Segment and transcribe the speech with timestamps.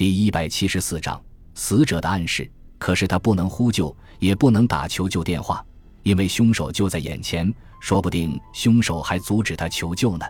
[0.00, 1.20] 第一百七十四章
[1.54, 2.50] 死者的暗示。
[2.78, 5.62] 可是他不能呼救，也不能打求救电话，
[6.04, 10.24] 因为凶手就在眼前，说不定凶手还阻止他求救呢。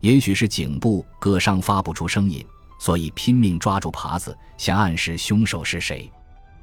[0.00, 2.44] 也许是颈部割伤发不出声音，
[2.78, 6.12] 所以拼命抓住耙子，想暗示凶手是谁。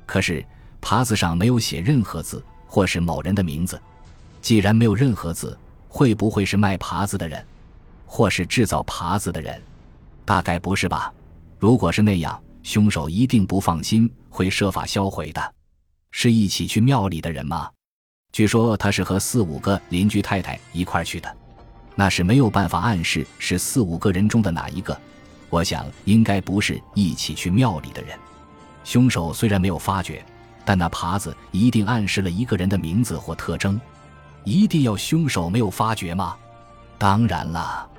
[0.06, 0.46] 可是
[0.80, 3.82] 耙子上没有写任何字，或是某人的名字。
[4.40, 5.58] 既然没有任何字，
[5.90, 7.44] 会不会是卖耙子的人，
[8.06, 9.60] 或是制造耙子的人？
[10.24, 11.12] 大概不是吧。
[11.66, 15.56] 如果是那样，凶手一定不放心，会设法销毁的。
[16.12, 17.68] 是一起去庙里的人吗？
[18.32, 21.38] 据说他是和四五个邻居太太一块去的。
[21.96, 24.96] 那是没有办法暗示是四五个人中的哪一个。
[25.50, 28.16] 我想应该不是一起去庙里的人。
[28.84, 30.24] 凶手虽然没有发觉，
[30.64, 33.82] 但那耙子一定暗示了一个人的名字或特征。
[34.44, 36.38] 一定要凶手没有发觉吗？
[37.00, 37.90] 当然了。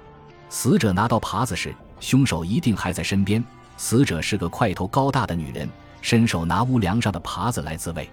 [0.48, 3.44] 死者拿到耙子时，凶手一定还在身边。
[3.76, 5.68] 死者是个块头高大的女人，
[6.00, 8.08] 伸手拿屋梁上的耙子来自卫。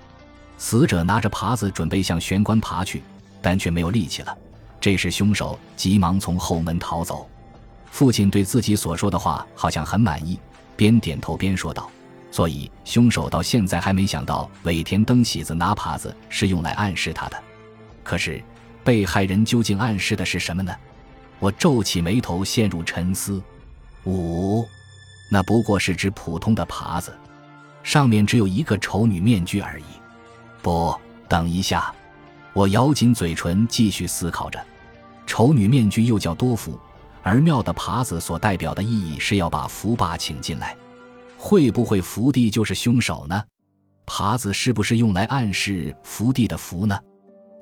[0.58, 3.02] 死者拿着耙子准备向玄关爬去，
[3.42, 4.38] 但却没有力气了。
[4.80, 7.28] 这时，凶手急忙从后门逃走。
[7.90, 10.40] 父亲对自己所说的话好像很满意，
[10.76, 11.90] 边点头边说道
[12.32, 17.38] ：“所以，凶手到现在还没想到尾田登喜子拿耙子是用来暗示他的。
[18.04, 18.44] 可是，
[18.84, 20.74] 被害人究竟暗示的是什么呢？”
[21.40, 23.42] 我皱起眉头，陷入沉思。
[24.06, 24.66] 五，
[25.34, 27.12] 那不过是只普通的耙子，
[27.82, 29.86] 上面只有一个丑女面具而已。
[30.62, 30.96] 不，
[31.28, 31.92] 等一下，
[32.54, 34.64] 我咬紧嘴唇，继续思考着。
[35.26, 36.80] 丑女面具又叫多福，
[37.24, 40.78] 而庙的耙子所代表的意义是要把福爸请进来。
[41.36, 43.44] 会不会福地就是凶手呢？
[44.06, 46.96] 耙子是不是用来暗示福地的福呢？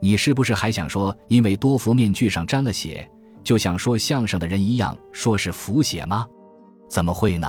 [0.02, 3.10] 你是不是还想说，因为多福面具上沾了血，
[3.46, 6.28] 就像说相声的人一样，说是福血吗？
[6.92, 7.48] 怎么会呢？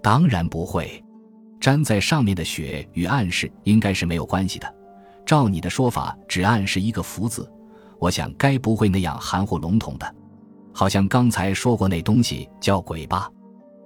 [0.00, 1.02] 当然不会，
[1.60, 4.74] 粘在上面的血与暗示应该是没有关系的。
[5.26, 7.50] 照你的说法，只暗示一个福字。
[7.98, 10.14] 我想，该不会那样含糊笼统的，
[10.72, 13.28] 好像刚才说过那东西叫鬼吧？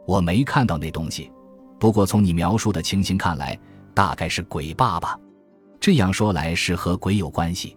[0.06, 1.32] 我没看到那东西，
[1.81, 3.58] 不过从你描述的情形看来，
[3.94, 5.19] 大概是鬼爸爸。
[5.81, 7.75] 这样说来是和鬼有关系，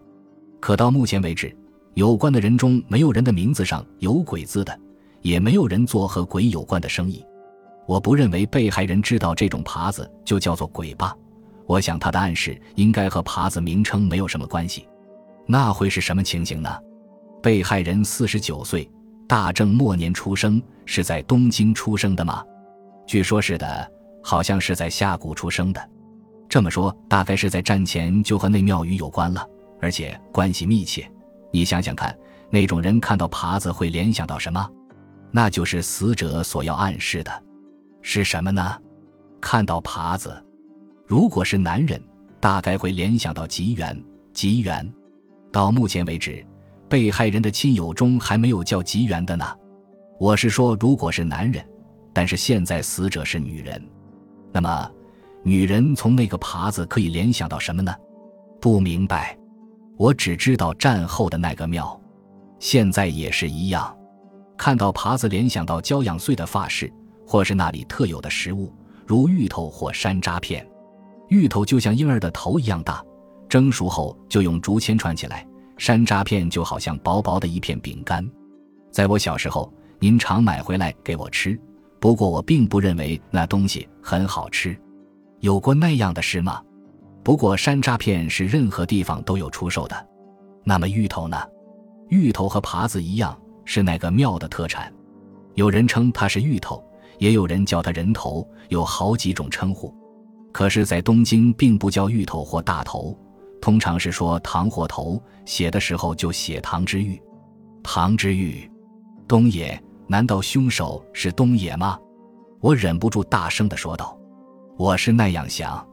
[0.60, 1.56] 可到目前为止，
[1.94, 4.78] 有关的人中没有人的名字上有鬼字的，
[5.22, 7.26] 也没有人做和鬼有关的生意。
[7.86, 11.16] 我不认为被害人知道这种耙子就叫做鬼吧。
[11.66, 14.88] 我想他的暗示应该和耙子名称没有什么关系。
[15.46, 16.70] 那会是什么情形呢？
[17.42, 18.90] 被害人四十九岁，
[19.28, 22.44] 大正末年出生，是在东京出生的吗？
[23.06, 23.92] 据说是的，
[24.22, 25.90] 好像是在下谷出生的。
[26.50, 29.46] 这么说，大概是在战前就和那庙宇有关了，
[29.80, 31.10] 而且关系密切。
[31.52, 32.18] 你想想看，
[32.50, 34.70] 那种人看到耙子会联想到什么？
[35.32, 37.44] 那就是死者所要暗示的，
[38.02, 38.78] 是什么呢？
[39.40, 40.44] 看到耙子，
[41.06, 42.02] 如果是男人，
[42.40, 44.92] 大概会联想到吉原，吉原。
[45.52, 46.46] 到目前为止，
[46.90, 49.46] 被害人的亲友中还没有叫吉原的呢。
[50.20, 51.64] 我是说，如果是男人，
[52.14, 53.82] 但是现在死者是女人，
[54.52, 54.92] 那么
[55.44, 57.94] 女人从那个耙子可以联想到什么呢？
[58.60, 59.38] 不明白。
[59.98, 62.00] 我只知道战后的那个庙，
[62.60, 63.96] 现在也是一样。
[64.58, 66.92] 看到耙子，联想到交养碎的发饰，
[67.26, 68.74] 或是那里特有的食物，
[69.06, 70.68] 如芋头或山楂片。
[71.30, 73.04] 芋头就像婴儿的头一样大。
[73.48, 75.48] 蒸熟后就用竹签串起来，
[75.78, 78.30] 山楂片就好像薄薄的一片饼干。
[78.92, 81.58] 在我小时候，您常买回来给我吃，
[82.00, 84.78] 不过我并不认为那东西很好吃。
[85.40, 86.62] 有过那样的事吗？
[87.24, 90.08] 不过山楂片是任何地方都有出售的。
[90.64, 91.38] 那么芋头呢？
[92.10, 93.38] 芋头和耙子一样，
[93.68, 94.92] 是那个庙的特产。
[95.56, 96.82] 有人称它是芋头，
[97.20, 99.94] 也有人叫它人头，有好几种称呼。
[100.52, 103.16] 可是，在东京并不叫芋头或大头。
[103.60, 107.22] 通常是说唐或头，写的时候就写唐之玉。
[107.84, 108.70] 唐之玉，
[109.28, 109.80] 东野？
[110.08, 112.00] 难道凶手是东野吗？
[112.62, 114.18] 我忍不住大声的说道
[114.78, 115.86] ：“我是那样想。”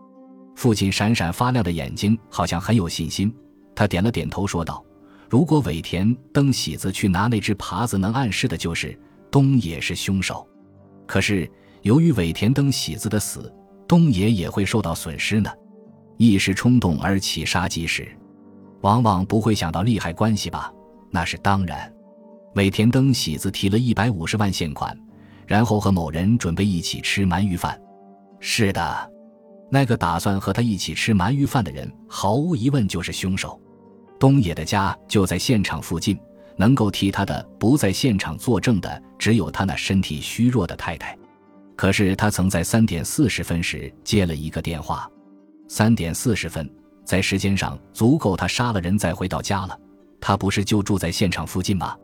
[0.54, 3.34] 父亲闪闪发亮的眼睛好像很有信心，
[3.74, 4.83] 他点了点头说道
[5.34, 8.96] ：“如果尾田登喜子去拿那只耙子，能暗示的就是
[9.32, 10.48] 东野是凶手。
[11.08, 11.50] 可是
[11.82, 13.52] 由于尾田登喜子的死，
[13.88, 15.50] 东野也会受到损失呢。”
[16.18, 18.06] 一时冲动而起杀机时，
[18.82, 20.72] 往往不会想到利害关系吧？
[21.10, 21.92] 那是当然。
[22.54, 24.96] 尾田登喜子提了一百五十万现款，
[25.48, 27.76] 然后和某人准备一起吃鳗鱼饭。
[28.38, 29.10] 是的，
[29.68, 33.60] 那个打算和他一起吃鳗鱼饭的人，毫无疑问就是凶手。
[34.24, 36.18] 东野的家就在现场附近，
[36.56, 41.14] 能够替他的不在现场作证的，只有他那身体虚弱的太太。
[41.76, 45.06] 可是他曾在三点四十分时接了一个电话。
[45.68, 46.66] 三点四十分，
[47.04, 49.78] 在时间上足够他杀了人再回到家了。
[50.22, 51.94] 他不是就住在现场附近吗？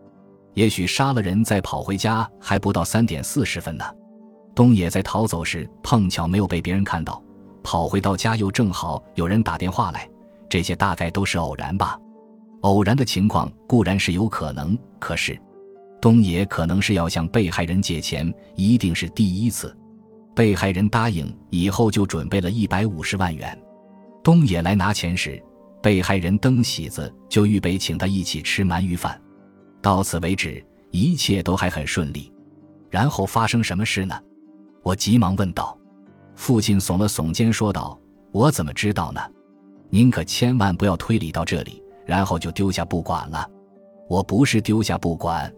[0.53, 3.85] 也许杀了人再跑回家还不到三点四十分呢。
[4.55, 7.25] 东野在逃走时碰巧没有被别人看到，
[7.63, 10.07] 跑回到家又正好有人打电话来，
[10.51, 11.99] 这些大概都是偶然吧。
[12.61, 15.39] 偶然的情况固然是有可能，可是
[16.01, 19.77] 东野可能是要向被害人借钱，一定是第一次。
[20.35, 23.59] 被害人答应以后就准备了一百五十万元。
[24.23, 25.43] 东野来拿钱时，
[25.83, 29.21] 被害人登喜子就预备请他一起吃鳗鱼饭。
[29.83, 32.33] 到此为止，一切都还很顺利。
[32.91, 34.19] 然后发生什么事呢？
[34.83, 35.77] 我急忙问道。
[36.35, 37.99] 父亲耸了耸肩说道
[38.33, 39.21] ：“我怎么知道呢？
[39.91, 43.49] 您可千万不要推理到这里。”然后就丢下不管了。
[44.09, 45.49] 我不是丢下不管，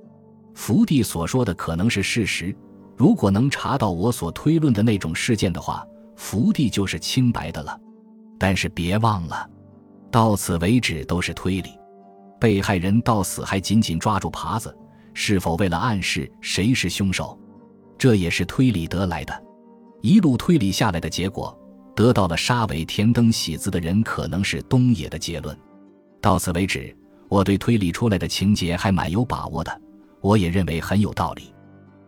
[0.54, 2.54] 福地所说的可能是事实。
[2.94, 5.82] 如果能查到我所推论的那种事件的话，
[6.14, 7.80] 福地就是清白的了。
[8.38, 9.48] 但是别忘了，
[10.10, 11.70] 到此为止都是推理。
[12.38, 14.76] 被害人到死还紧紧抓住耙子，
[15.14, 17.38] 是否为了暗示谁是凶手？
[17.96, 19.42] 这也是推理得来的。
[20.02, 21.58] 一路推理下来的结果，
[21.96, 25.58] 得到了杀尾田登喜子的人可能是东野的结论。
[26.22, 26.96] 到此为止，
[27.28, 29.80] 我对推理出来的情节还蛮有把握的，
[30.20, 31.52] 我也认为很有道理。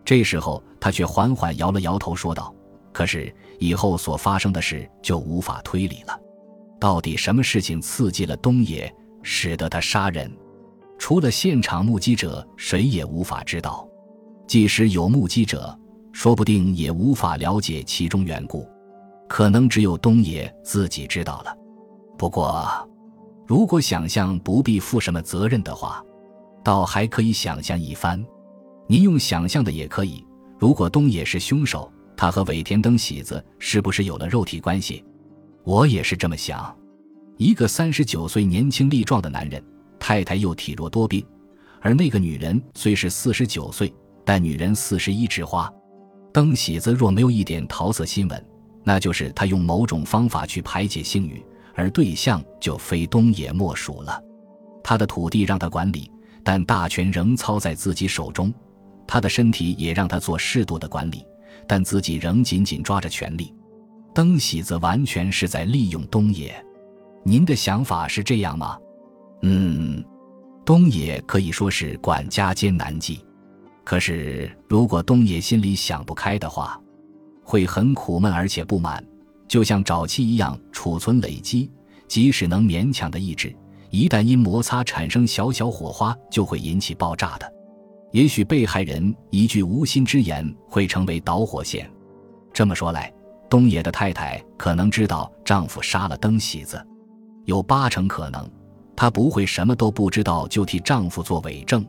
[0.05, 2.55] 这时候，他却缓缓摇了摇头，说道
[2.93, 6.17] ：“可是以后所发生的事就无法推理了。
[6.79, 10.31] 到底什么事情刺激了东野，使得他杀人？
[10.97, 13.89] 除了现场目击者，谁也无法知道。
[14.47, 15.77] 即使有目击者，
[16.13, 18.65] 说不定也无法了解其中缘故。
[19.29, 21.57] 可能只有东野自己知道了。
[22.17, 22.65] 不过……”
[23.47, 26.03] 如果想象不必负什么责任的话，
[26.65, 28.23] 倒还可以想象一番。
[28.87, 30.25] 您用想象的也可以。
[30.59, 35.05] 如果东野是凶手，他和尾田登喜子是不是有了肉体关系？
[35.63, 36.75] 我也是这么想。
[37.37, 39.63] 一个三十九岁年轻力壮的男人，
[39.99, 41.27] 太太又体弱多病，
[41.81, 43.93] 而那个女人虽是四十九岁，
[44.25, 45.71] 但女人四十一枝花。
[46.33, 48.47] 登喜子若没有一点桃色新闻，
[48.85, 51.45] 那就是他用某种方法去排解性欲。
[51.75, 54.23] 而对象就非东野莫属了，
[54.83, 56.11] 他的土地让他管理，
[56.43, 58.53] 但大权仍操在自己手中；
[59.07, 61.27] 他的身体也让他做适度的管理，
[61.67, 63.53] 但自己仍紧紧抓着权力。
[64.15, 66.55] 登喜子完全是在利用东野。
[67.25, 68.79] 您的想法是这样吗？
[69.43, 70.05] 嗯，
[70.65, 73.25] 东野可以说是管家兼难记。
[73.83, 76.81] 可是如果东野心里想不开的话，
[77.43, 79.05] 会很苦闷而且不满。
[79.47, 81.71] 就像沼气一样储存累积，
[82.09, 83.55] 即使能勉强的抑制，
[83.91, 87.53] 一旦因摩擦产生小小火花，就会引起爆炸的。
[88.13, 91.91] 也许被害人一句无心之言会成为导火线。
[92.53, 93.13] 这么说来，
[93.51, 96.81] 东野的太太可能知道丈夫杀了登喜子，
[97.45, 98.49] 有八成可能，
[98.95, 101.85] 她不会什么都不知道就替丈夫做伪证。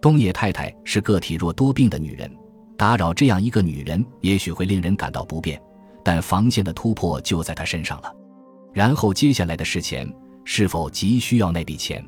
[0.00, 2.28] 东野太太是个体弱多病的女人，
[2.76, 5.62] 打扰这样一个女人，也许会令人感到不便。
[6.04, 8.14] 但防线的突破就在他身上了，
[8.72, 10.10] 然后接下来的事钱
[10.44, 12.04] 是否急需要那笔钱？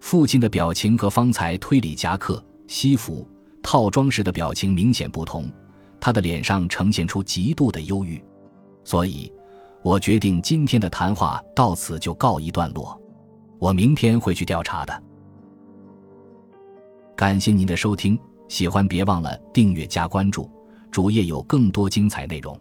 [0.00, 3.26] 父亲的表情和方才推理夹克、西服、
[3.62, 5.48] 套装时的表情明显不同，
[6.00, 8.22] 他的脸上呈现出极度的忧郁。
[8.84, 9.32] 所以，
[9.82, 13.00] 我决定今天的谈话到此就告一段落。
[13.60, 15.02] 我明天会去调查的。
[17.14, 18.18] 感谢您的收听，
[18.48, 20.50] 喜欢别忘了订阅加关注，
[20.90, 22.58] 主页有更多精彩内容。